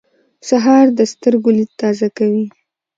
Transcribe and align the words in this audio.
سهار 0.49 0.85
د 0.97 0.99
سترګو 1.13 1.49
لید 1.57 1.71
تازه 1.81 2.07
کوي. 2.17 2.45